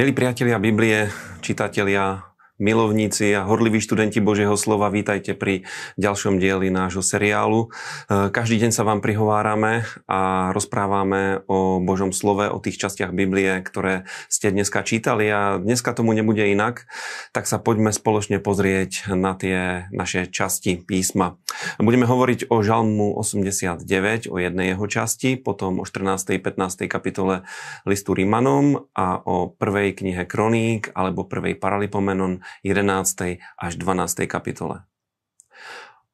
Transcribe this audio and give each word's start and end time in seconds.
Milí 0.00 0.16
priatelia 0.16 0.56
Biblie, 0.56 1.12
čitatelia 1.44 2.29
milovníci 2.60 3.32
a 3.32 3.48
horliví 3.48 3.80
študenti 3.80 4.20
Božieho 4.20 4.52
slova, 4.54 4.92
vítajte 4.92 5.32
pri 5.32 5.64
ďalšom 5.96 6.36
dieli 6.36 6.68
nášho 6.68 7.00
seriálu. 7.00 7.72
E, 8.12 8.28
každý 8.28 8.60
deň 8.60 8.70
sa 8.70 8.84
vám 8.84 9.00
prihovárame 9.00 9.88
a 10.04 10.52
rozprávame 10.52 11.40
o 11.48 11.80
Božom 11.80 12.12
slove, 12.12 12.52
o 12.52 12.60
tých 12.60 12.76
častiach 12.76 13.16
Biblie, 13.16 13.64
ktoré 13.64 14.04
ste 14.28 14.52
dneska 14.52 14.84
čítali 14.84 15.32
a 15.32 15.56
dneska 15.56 15.96
tomu 15.96 16.12
nebude 16.12 16.44
inak, 16.52 16.84
tak 17.32 17.48
sa 17.48 17.56
poďme 17.56 17.96
spoločne 17.96 18.44
pozrieť 18.44 19.08
na 19.16 19.32
tie 19.32 19.88
naše 19.88 20.28
časti 20.28 20.84
písma. 20.84 21.40
Budeme 21.80 22.04
hovoriť 22.04 22.52
o 22.52 22.60
Žalmu 22.60 23.16
89, 23.16 24.28
o 24.28 24.36
jednej 24.36 24.76
jeho 24.76 24.84
časti, 24.84 25.40
potom 25.40 25.80
o 25.80 25.88
14. 25.88 26.36
15. 26.36 26.92
kapitole 26.92 27.48
listu 27.88 28.12
Rimanom 28.12 28.84
a 28.92 29.16
o 29.24 29.48
prvej 29.48 29.96
knihe 29.96 30.28
Kroník 30.28 30.92
alebo 30.92 31.24
prvej 31.24 31.56
Paralipomenon 31.56 32.44
11. 32.62 33.38
až 33.58 33.72
12. 33.76 34.26
kapitole. 34.26 34.84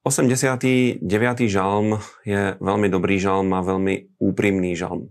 89. 0.07 1.03
žalm 1.51 1.99
je 2.23 2.55
veľmi 2.63 2.87
dobrý 2.87 3.19
žalm 3.19 3.51
a 3.59 3.67
veľmi 3.67 4.23
úprimný 4.23 4.79
žalm. 4.79 5.11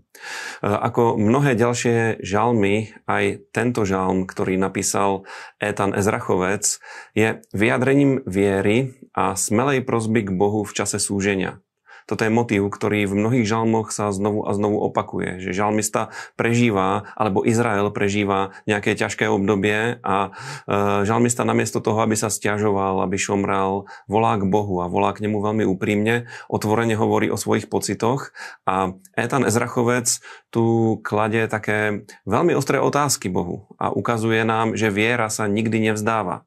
ako 0.64 1.20
mnohé 1.20 1.52
ďalšie 1.52 2.24
žalmy, 2.24 2.96
aj 3.04 3.44
tento 3.52 3.84
žalm, 3.84 4.24
ktorý 4.24 4.56
napísal 4.56 5.28
Etan 5.60 5.92
Ezrachovec, 5.92 6.80
je 7.12 7.44
vyjadrením 7.52 8.24
viery 8.24 8.96
a 9.12 9.36
smelej 9.36 9.84
prozby 9.84 10.24
k 10.24 10.32
Bohu 10.32 10.64
v 10.64 10.72
čase 10.72 10.96
súženia. 10.96 11.60
Toto 12.06 12.22
je 12.22 12.30
motív, 12.30 12.70
ktorý 12.70 13.10
v 13.10 13.18
mnohých 13.18 13.46
žalmoch 13.46 13.90
sa 13.90 14.14
znovu 14.14 14.46
a 14.46 14.54
znovu 14.54 14.78
opakuje, 14.78 15.42
že 15.42 15.50
žalmista 15.50 16.14
prežíva, 16.38 17.10
alebo 17.18 17.42
Izrael 17.42 17.90
prežíva 17.90 18.54
nejaké 18.70 18.94
ťažké 18.94 19.26
obdobie 19.26 19.98
a 20.06 20.16
e, 20.26 20.30
žalmista 21.02 21.42
namiesto 21.42 21.82
toho, 21.82 21.98
aby 22.06 22.14
sa 22.14 22.30
stiažoval, 22.30 23.02
aby 23.02 23.18
šomral, 23.18 23.90
volá 24.06 24.38
k 24.38 24.46
Bohu 24.46 24.78
a 24.78 24.86
volá 24.86 25.10
k 25.18 25.26
nemu 25.26 25.42
veľmi 25.42 25.64
úprimne, 25.66 26.30
otvorene 26.46 26.94
hovorí 26.94 27.26
o 27.26 27.34
svojich 27.34 27.66
pocitoch 27.66 28.30
a 28.62 28.94
Etan 29.18 29.42
Ezrachovec 29.42 30.22
tu 30.54 30.96
kladie 31.02 31.50
také 31.50 32.06
veľmi 32.22 32.54
ostré 32.54 32.78
otázky 32.78 33.26
Bohu 33.26 33.66
a 33.82 33.90
ukazuje 33.90 34.46
nám, 34.46 34.78
že 34.78 34.94
viera 34.94 35.26
sa 35.26 35.50
nikdy 35.50 35.90
nevzdáva. 35.90 36.46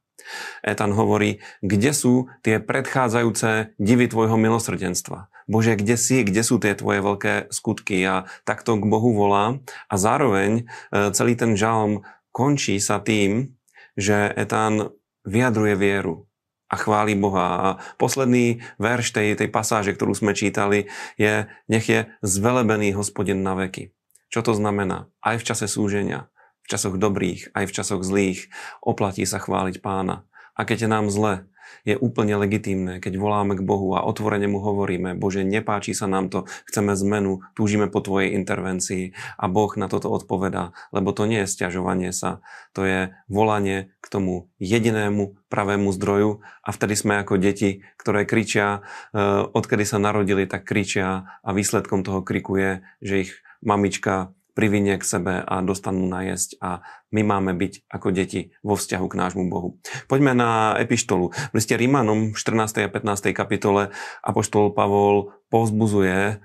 Etan 0.62 0.94
hovorí, 0.94 1.40
kde 1.64 1.92
sú 1.96 2.14
tie 2.44 2.60
predchádzajúce 2.60 3.76
divy 3.80 4.06
tvojho 4.12 4.36
milosrdenstva. 4.36 5.32
Bože, 5.50 5.74
kde 5.74 5.98
si, 5.98 6.22
kde 6.22 6.46
sú 6.46 6.62
tie 6.62 6.78
tvoje 6.78 7.02
veľké 7.02 7.50
skutky? 7.50 8.06
A 8.06 8.30
takto 8.46 8.78
k 8.78 8.86
Bohu 8.86 9.18
volá. 9.18 9.58
A 9.90 9.96
zároveň 9.98 10.64
e, 10.94 11.10
celý 11.10 11.34
ten 11.34 11.58
žalm 11.58 12.06
končí 12.30 12.78
sa 12.78 13.02
tým, 13.02 13.58
že 13.98 14.30
Etan 14.38 14.94
vyjadruje 15.26 15.74
vieru 15.74 16.30
a 16.70 16.78
chváli 16.78 17.18
Boha. 17.18 17.48
A 17.50 17.68
posledný 17.98 18.62
verš 18.78 19.10
tej, 19.18 19.34
tej 19.34 19.50
pasáže, 19.50 19.98
ktorú 19.98 20.14
sme 20.14 20.38
čítali, 20.38 20.86
je 21.18 21.50
nech 21.66 21.90
je 21.90 22.06
zvelebený 22.22 22.94
hospodin 22.94 23.42
na 23.42 23.58
veky. 23.58 23.90
Čo 24.30 24.46
to 24.46 24.54
znamená? 24.54 25.10
Aj 25.26 25.42
v 25.42 25.44
čase 25.50 25.66
súženia 25.66 26.30
v 26.70 26.78
časoch 26.78 27.02
dobrých, 27.02 27.50
aj 27.58 27.66
v 27.66 27.76
časoch 27.82 28.06
zlých, 28.06 28.54
oplatí 28.86 29.26
sa 29.26 29.42
chváliť 29.42 29.82
pána. 29.82 30.29
A 30.60 30.68
keď 30.68 30.84
je 30.86 30.90
nám 30.92 31.08
zle, 31.08 31.48
je 31.88 31.96
úplne 31.96 32.36
legitímne, 32.36 33.00
keď 33.00 33.16
voláme 33.16 33.56
k 33.56 33.64
Bohu 33.64 33.96
a 33.96 34.04
otvorene 34.04 34.52
mu 34.52 34.60
hovoríme, 34.60 35.16
Bože, 35.16 35.48
nepáči 35.48 35.96
sa 35.96 36.12
nám 36.12 36.28
to, 36.28 36.44
chceme 36.68 36.92
zmenu, 36.98 37.40
túžime 37.56 37.88
po 37.88 38.04
Tvojej 38.04 38.36
intervencii. 38.36 39.16
A 39.40 39.46
Boh 39.48 39.72
na 39.80 39.88
toto 39.88 40.12
odpovedá, 40.12 40.76
lebo 40.92 41.16
to 41.16 41.30
nie 41.30 41.46
je 41.46 41.52
stiažovanie 41.52 42.12
sa, 42.12 42.44
to 42.76 42.84
je 42.84 43.00
volanie 43.32 43.94
k 44.04 44.06
tomu 44.12 44.52
jedinému 44.60 45.40
pravému 45.48 45.94
zdroju. 45.96 46.44
A 46.66 46.70
vtedy 46.74 47.00
sme 47.00 47.22
ako 47.22 47.40
deti, 47.40 47.86
ktoré 47.96 48.28
kričia, 48.28 48.84
eh, 49.16 49.46
odkedy 49.48 49.88
sa 49.88 50.02
narodili, 50.02 50.50
tak 50.50 50.68
kričia 50.68 51.40
a 51.40 51.50
výsledkom 51.56 52.04
toho 52.04 52.26
kriku 52.26 52.60
je, 52.60 52.72
že 53.00 53.16
ich 53.30 53.32
mamička 53.64 54.36
privinie 54.60 55.00
k 55.00 55.08
sebe 55.08 55.40
a 55.40 55.64
dostanú 55.64 56.04
najesť 56.04 56.60
a 56.60 56.84
my 57.16 57.24
máme 57.24 57.56
byť 57.56 57.88
ako 57.88 58.12
deti 58.12 58.52
vo 58.60 58.76
vzťahu 58.76 59.08
k 59.08 59.16
nášmu 59.16 59.48
Bohu. 59.48 59.80
Poďme 60.12 60.36
na 60.36 60.76
epištolu. 60.76 61.32
V 61.32 61.54
liste 61.56 61.80
Rímanom 61.80 62.36
v 62.36 62.38
14. 62.38 62.84
a 62.84 62.92
15. 62.92 63.32
kapitole 63.32 63.96
Apoštol 64.20 64.76
Pavol 64.76 65.32
povzbuzuje 65.48 66.20
e, 66.20 66.36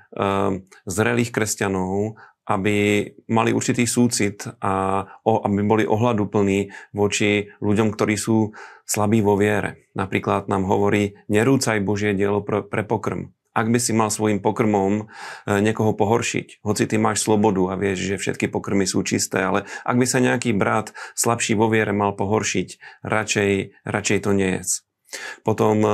zrelých 0.86 1.34
kresťanov, 1.34 2.14
aby 2.47 3.08
mali 3.26 3.50
určitý 3.50 3.82
súcit 3.82 4.47
a 4.62 5.03
o, 5.26 5.42
aby 5.42 5.66
boli 5.66 5.82
ohľaduplní 5.82 6.70
voči 6.94 7.50
ľuďom, 7.58 7.91
ktorí 7.91 8.14
sú 8.14 8.54
slabí 8.86 9.26
vo 9.26 9.34
viere. 9.34 9.91
Napríklad 9.98 10.47
nám 10.47 10.70
hovorí, 10.70 11.19
nerúcaj 11.26 11.82
Božie 11.82 12.14
dielo 12.14 12.47
pre, 12.47 12.62
pre 12.62 12.86
pokrm 12.86 13.34
ak 13.54 13.66
by 13.70 13.78
si 13.78 13.94
mal 13.94 14.10
svojim 14.10 14.42
pokrmom 14.42 15.06
e, 15.47 15.62
niekoho 15.62 15.94
pohoršiť, 15.94 16.60
hoci 16.66 16.84
ty 16.91 16.98
máš 16.98 17.22
slobodu 17.22 17.70
a 17.70 17.78
vieš, 17.78 18.03
že 18.03 18.20
všetky 18.20 18.50
pokrmy 18.50 18.84
sú 18.84 19.06
čisté, 19.06 19.47
ale 19.47 19.70
ak 19.87 19.97
by 19.97 20.06
sa 20.10 20.19
nejaký 20.19 20.53
brat 20.53 20.91
slabší 21.15 21.54
vo 21.54 21.70
viere 21.70 21.94
mal 21.94 22.19
pohoršiť, 22.19 23.03
radšej, 23.06 23.50
radšej 23.87 24.19
to 24.26 24.31
nie 24.34 24.60
je. 24.60 24.62
Potom 25.47 25.76
e, 25.87 25.91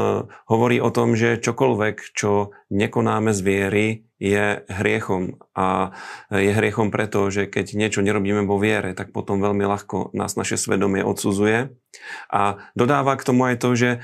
hovorí 0.48 0.80
o 0.80 0.88
tom, 0.88 1.12
že 1.12 1.36
čokoľvek, 1.36 2.16
čo 2.16 2.56
nekonáme 2.70 3.34
z 3.34 3.40
viery, 3.42 3.86
je 4.20 4.60
hriechom. 4.68 5.40
A 5.56 5.96
je 6.28 6.52
hriechom 6.52 6.92
preto, 6.92 7.32
že 7.32 7.48
keď 7.48 7.72
niečo 7.72 8.04
nerobíme 8.04 8.44
vo 8.44 8.60
viere, 8.60 8.92
tak 8.92 9.16
potom 9.16 9.40
veľmi 9.40 9.64
ľahko 9.64 10.12
nás 10.12 10.36
naše 10.36 10.60
svedomie 10.60 11.00
odsudzuje. 11.00 11.72
A 12.30 12.62
dodáva 12.78 13.18
k 13.18 13.26
tomu 13.26 13.50
aj 13.50 13.56
to, 13.58 13.74
že 13.74 13.90
e, 13.96 13.98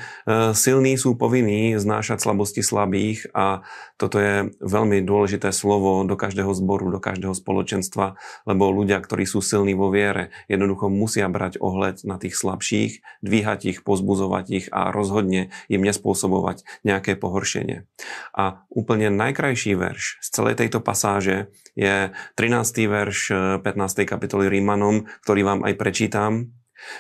silní 0.59 0.99
sú 0.99 1.15
povinní 1.15 1.79
znášať 1.79 2.19
slabosti 2.19 2.59
slabých 2.59 3.31
a 3.31 3.63
toto 3.95 4.19
je 4.19 4.51
veľmi 4.59 5.07
dôležité 5.07 5.55
slovo 5.55 6.03
do 6.03 6.19
každého 6.19 6.51
zboru, 6.51 6.91
do 6.91 6.99
každého 6.99 7.31
spoločenstva, 7.31 8.19
lebo 8.43 8.75
ľudia, 8.75 8.99
ktorí 8.99 9.23
sú 9.23 9.39
silní 9.39 9.79
vo 9.79 9.95
viere, 9.95 10.35
jednoducho 10.51 10.91
musia 10.91 11.31
brať 11.31 11.63
ohľad 11.63 12.03
na 12.03 12.19
tých 12.19 12.35
slabších, 12.35 13.23
dvíhať 13.23 13.61
ich, 13.71 13.79
pozbuzovať 13.87 14.45
ich 14.51 14.67
a 14.75 14.91
rozhodne 14.91 15.55
im 15.71 15.83
nespôsobovať 15.87 16.67
nejaké 16.83 17.15
pohoršenie. 17.15 17.87
A 18.35 18.56
úplne 18.73 19.13
najkrajší 19.13 19.77
verš 19.77 20.21
z 20.21 20.29
celej 20.29 20.61
tejto 20.61 20.83
pasáže 20.85 21.51
je 21.77 22.11
13. 22.37 22.89
verš 22.89 23.19
15. 23.63 24.03
Eh, 24.03 24.09
kapitoly 24.09 24.47
Rímanom, 24.49 25.09
ktorý 25.25 25.41
vám 25.45 25.61
aj 25.65 25.75
prečítam. 25.77 26.53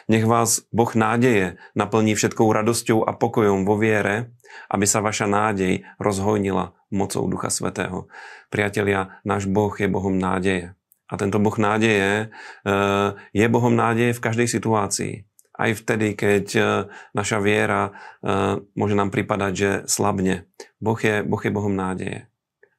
Nech 0.08 0.24
vás 0.24 0.64
Boh 0.72 0.88
nádeje 0.96 1.60
naplní 1.76 2.16
všetkou 2.16 2.48
radosťou 2.48 3.04
a 3.04 3.12
pokojom 3.12 3.68
vo 3.68 3.76
viere, 3.76 4.32
aby 4.72 4.88
sa 4.88 5.04
vaša 5.04 5.28
nádej 5.28 5.84
rozhojnila 6.00 6.72
mocou 6.88 7.28
Ducha 7.28 7.52
Svetého. 7.52 8.08
Priatelia, 8.48 9.20
náš 9.22 9.44
Boh 9.46 9.72
je 9.76 9.88
Bohom 9.90 10.16
nádeje. 10.16 10.72
A 11.06 11.14
tento 11.20 11.38
Boh 11.38 11.54
nádeje 11.54 12.32
eh, 12.32 13.08
je 13.36 13.46
Bohom 13.46 13.74
nádeje 13.76 14.16
v 14.16 14.24
každej 14.24 14.48
situácii. 14.48 15.14
Aj 15.56 15.72
vtedy, 15.72 16.12
keď 16.12 16.46
eh, 16.56 16.66
naša 17.16 17.40
viera 17.40 17.96
môže 18.74 18.98
nám 18.98 19.14
pripadať, 19.14 19.52
že 19.52 19.70
slabne. 19.86 20.50
Boh 20.82 20.98
je, 20.98 21.22
boh 21.22 21.38
je 21.38 21.50
Bohom 21.54 21.72
nádeje 21.72 22.28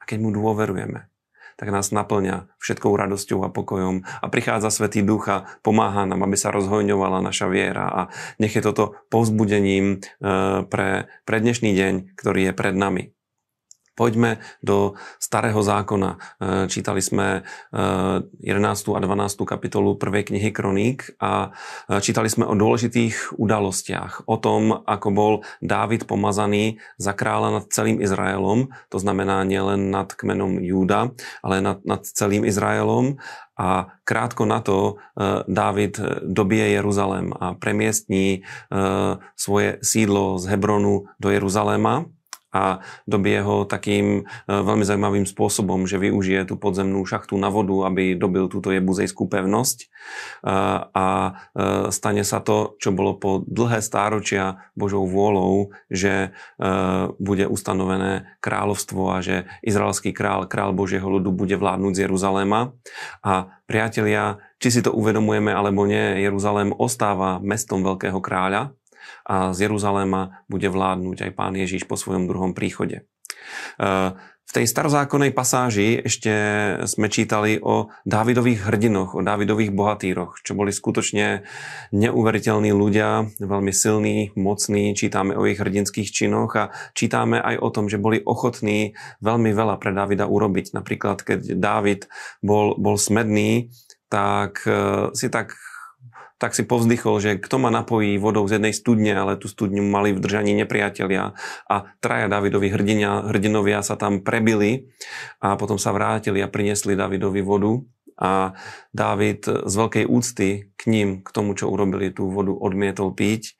keď 0.07 0.17
mu 0.23 0.31
dôverujeme, 0.31 1.11
tak 1.59 1.67
nás 1.75 1.91
naplňa 1.91 2.47
všetkou 2.63 2.95
radosťou 2.95 3.43
a 3.43 3.51
pokojom 3.51 4.07
a 4.07 4.25
prichádza 4.31 4.71
Svetý 4.71 5.03
Ducha, 5.03 5.51
pomáha 5.59 6.07
nám, 6.07 6.23
aby 6.23 6.39
sa 6.39 6.55
rozhojňovala 6.55 7.19
naša 7.19 7.51
viera 7.51 7.91
a 7.91 8.01
nech 8.39 8.55
je 8.55 8.63
toto 8.63 8.95
povzbudením 9.11 9.99
eh, 9.99 10.63
pre, 10.63 11.11
pre 11.27 11.37
dnešný 11.43 11.75
deň, 11.75 11.93
ktorý 12.15 12.49
je 12.49 12.53
pred 12.55 12.73
nami. 12.73 13.16
Poďme 13.97 14.37
do 14.61 14.93
starého 15.17 15.57
zákona. 15.57 16.11
E, 16.13 16.17
čítali 16.69 17.01
sme 17.01 17.41
11. 17.73 18.45
E, 18.45 18.93
a 18.93 18.99
12. 19.01 19.41
kapitolu 19.41 19.97
prvej 19.97 20.29
knihy 20.29 20.53
Kroník 20.53 21.17
a 21.17 21.49
e, 21.89 21.97
čítali 21.97 22.29
sme 22.29 22.45
o 22.45 22.53
dôležitých 22.53 23.41
udalostiach. 23.41 24.29
O 24.29 24.37
tom, 24.37 24.85
ako 24.85 25.07
bol 25.09 25.33
Dávid 25.65 26.05
pomazaný 26.05 26.77
za 27.01 27.17
kráľa 27.17 27.57
nad 27.57 27.65
celým 27.73 27.97
Izraelom, 27.97 28.69
to 28.93 29.01
znamená 29.01 29.41
nielen 29.41 29.89
nad 29.89 30.13
kmenom 30.13 30.61
Júda, 30.61 31.17
ale 31.41 31.65
nad, 31.65 31.81
nad 31.81 32.05
celým 32.05 32.45
Izraelom. 32.45 33.17
A 33.57 33.97
krátko 34.05 34.45
na 34.45 34.61
to 34.61 35.01
Dávid 35.49 35.97
dobije 36.21 36.77
Jeruzalém 36.77 37.33
a 37.33 37.57
premiestní 37.57 38.45
svoje 39.33 39.81
sídlo 39.81 40.37
z 40.37 40.53
Hebronu 40.53 41.09
do 41.17 41.33
Jeruzaléma 41.33 42.05
a 42.55 42.79
dobie 43.03 43.43
ho 43.43 43.67
takým 43.67 44.23
e, 44.23 44.47
veľmi 44.47 44.87
zaujímavým 44.87 45.27
spôsobom, 45.27 45.83
že 45.83 45.99
využije 45.99 46.47
tú 46.47 46.55
podzemnú 46.55 47.03
šachtu 47.03 47.35
na 47.35 47.51
vodu, 47.51 47.91
aby 47.91 48.15
dobil 48.15 48.47
túto 48.47 48.71
jebuzejskú 48.71 49.27
pevnosť 49.27 49.77
e, 49.83 49.87
a 50.95 51.07
e, 51.27 51.31
stane 51.91 52.23
sa 52.23 52.39
to, 52.39 52.79
čo 52.79 52.95
bolo 52.95 53.19
po 53.19 53.43
dlhé 53.43 53.83
stáročia 53.83 54.71
Božou 54.79 55.03
vôľou, 55.03 55.73
že 55.91 56.31
bude 57.17 57.45
ustanovené 57.49 58.37
kráľovstvo 58.41 59.01
a 59.09 59.17
že 59.21 59.49
izraelský 59.61 60.13
král, 60.13 60.45
král 60.49 60.73
Božieho 60.73 61.05
ľudu 61.05 61.33
bude 61.33 61.55
vládnuť 61.57 61.93
z 61.93 62.01
Jeruzaléma. 62.07 62.73
A 63.21 63.33
priatelia, 63.65 64.41
či 64.57 64.69
si 64.73 64.81
to 64.81 64.93
uvedomujeme 64.95 65.51
alebo 65.51 65.85
nie, 65.85 66.23
Jeruzalém 66.23 66.73
ostáva 66.73 67.41
mestom 67.43 67.83
veľkého 67.83 68.17
kráľa, 68.23 68.73
a 69.27 69.51
z 69.51 69.67
Jeruzaléma 69.67 70.43
bude 70.47 70.67
vládnuť 70.71 71.29
aj 71.29 71.31
pán 71.35 71.53
Ježiš 71.55 71.85
po 71.85 71.99
svojom 71.99 72.29
druhom 72.29 72.51
príchode. 72.51 73.03
E, 73.77 73.83
v 74.47 74.55
tej 74.55 74.63
starozákonnej 74.63 75.35
pasáži 75.35 75.99
ešte 76.07 76.31
sme 76.87 77.11
čítali 77.11 77.59
o 77.59 77.91
Dávidových 78.07 78.63
hrdinoch, 78.71 79.19
o 79.19 79.19
Dávidových 79.19 79.75
bohatíroch, 79.75 80.39
čo 80.39 80.55
boli 80.55 80.71
skutočne 80.71 81.43
neuveriteľní 81.91 82.71
ľudia, 82.71 83.27
veľmi 83.43 83.75
silní, 83.75 84.31
mocní, 84.39 84.95
čítame 84.95 85.35
o 85.35 85.43
ich 85.43 85.59
hrdinských 85.59 86.07
činoch 86.07 86.55
a 86.55 86.71
čítame 86.95 87.43
aj 87.43 87.59
o 87.59 87.69
tom, 87.75 87.91
že 87.91 87.99
boli 87.99 88.23
ochotní 88.23 88.95
veľmi 89.19 89.51
veľa 89.51 89.75
pre 89.83 89.91
Dávida 89.91 90.31
urobiť. 90.31 90.71
Napríklad, 90.71 91.27
keď 91.27 91.59
Dávid 91.59 92.07
bol, 92.39 92.79
bol 92.79 92.95
smedný, 92.95 93.75
tak 94.07 94.63
e, 94.63 95.11
si 95.11 95.27
tak 95.27 95.59
tak 96.37 96.53
si 96.53 96.63
povzdychol, 96.65 97.15
že 97.17 97.31
kto 97.41 97.57
ma 97.57 97.73
napojí 97.73 98.17
vodou 98.21 98.45
z 98.45 98.61
jednej 98.61 98.73
studne, 98.73 99.13
ale 99.17 99.41
tú 99.41 99.49
studňu 99.49 99.81
mali 99.81 100.13
v 100.13 100.21
držaní 100.21 100.53
nepriatelia 100.53 101.33
a 101.65 101.75
traja 101.97 102.29
Davidovi 102.29 102.69
hrdinia, 102.69 103.25
hrdinovia 103.25 103.81
sa 103.81 103.97
tam 103.97 104.21
prebili 104.21 104.89
a 105.41 105.57
potom 105.57 105.81
sa 105.81 105.89
vrátili 105.93 106.41
a 106.45 106.49
priniesli 106.49 106.93
Davidovi 106.93 107.41
vodu 107.41 107.81
a 108.17 108.57
David 108.93 109.45
z 109.45 109.73
veľkej 109.73 110.05
úcty 110.09 110.73
k 110.73 110.81
ním, 110.89 111.21
k 111.21 111.29
tomu, 111.29 111.53
čo 111.53 111.69
urobili, 111.69 112.09
tú 112.09 112.29
vodu 112.33 112.53
odmietol 112.53 113.13
piť 113.13 113.57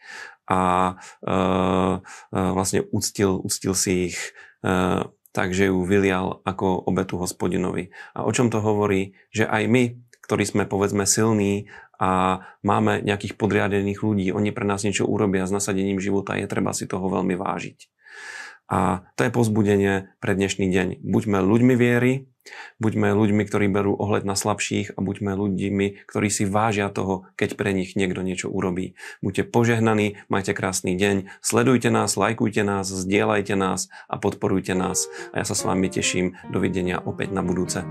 a 0.50 0.96
e, 1.22 1.34
e, 1.34 2.40
vlastne 2.56 2.82
uctil, 2.90 3.38
uctil 3.38 3.74
si 3.78 4.14
ich 4.14 4.18
e, 4.66 5.06
takže 5.38 5.70
ju 5.70 5.86
vylial 5.86 6.42
ako 6.42 6.90
obetu 6.90 7.22
hospodinovi. 7.22 7.94
A 8.18 8.26
o 8.26 8.34
čom 8.34 8.50
to 8.50 8.58
hovorí? 8.58 9.14
Že 9.30 9.46
aj 9.46 9.64
my, 9.70 9.84
ktorí 10.26 10.44
sme 10.50 10.64
povedzme 10.66 11.06
silní 11.06 11.70
a 11.98 12.42
máme 12.62 13.02
nejakých 13.02 13.38
podriadených 13.38 14.00
ľudí, 14.02 14.30
oni 14.34 14.54
pre 14.54 14.66
nás 14.66 14.86
niečo 14.86 15.10
urobia 15.10 15.46
s 15.46 15.54
nasadením 15.54 15.98
života, 15.98 16.38
je 16.38 16.46
treba 16.50 16.74
si 16.74 16.86
toho 16.86 17.06
veľmi 17.10 17.34
vážiť. 17.34 17.90
A 18.68 19.08
to 19.16 19.24
je 19.24 19.32
pozbudenie 19.32 20.12
pre 20.20 20.36
dnešný 20.36 20.68
deň. 20.68 20.88
Buďme 21.00 21.40
ľuďmi 21.40 21.74
viery, 21.80 22.28
buďme 22.84 23.16
ľuďmi, 23.16 23.44
ktorí 23.48 23.72
berú 23.72 23.96
ohľad 23.96 24.28
na 24.28 24.36
slabších 24.36 24.92
a 24.96 25.00
buďme 25.00 25.40
ľuďmi, 25.40 26.04
ktorí 26.04 26.28
si 26.28 26.44
vážia 26.44 26.92
toho, 26.92 27.32
keď 27.40 27.56
pre 27.56 27.72
nich 27.72 27.96
niekto 27.96 28.20
niečo 28.28 28.52
urobí. 28.52 29.00
Buďte 29.24 29.48
požehnaní, 29.48 30.20
majte 30.28 30.52
krásny 30.52 31.00
deň, 31.00 31.32
sledujte 31.40 31.88
nás, 31.88 32.20
lajkujte 32.20 32.68
nás, 32.68 32.92
zdieľajte 32.92 33.56
nás 33.56 33.88
a 34.12 34.20
podporujte 34.20 34.76
nás. 34.76 35.08
A 35.32 35.40
ja 35.40 35.46
sa 35.48 35.56
s 35.56 35.64
vami 35.64 35.88
teším. 35.88 36.36
Dovidenia 36.52 37.00
opäť 37.00 37.32
na 37.32 37.48
budúce. 37.48 37.88